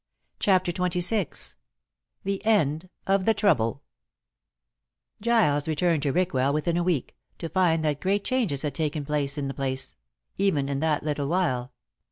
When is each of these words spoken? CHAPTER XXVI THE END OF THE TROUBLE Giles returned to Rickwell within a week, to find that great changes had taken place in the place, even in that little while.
CHAPTER 0.39 0.71
XXVI 0.71 1.53
THE 2.23 2.43
END 2.43 2.89
OF 3.05 3.25
THE 3.25 3.35
TROUBLE 3.35 3.83
Giles 5.21 5.67
returned 5.67 6.01
to 6.01 6.11
Rickwell 6.11 6.51
within 6.53 6.75
a 6.75 6.81
week, 6.81 7.15
to 7.37 7.47
find 7.47 7.85
that 7.85 7.99
great 8.01 8.23
changes 8.23 8.63
had 8.63 8.73
taken 8.73 9.05
place 9.05 9.37
in 9.37 9.47
the 9.47 9.53
place, 9.53 9.95
even 10.39 10.69
in 10.69 10.79
that 10.79 11.03
little 11.03 11.27
while. 11.27 11.71